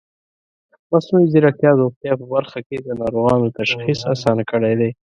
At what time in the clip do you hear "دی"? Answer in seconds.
4.79-4.89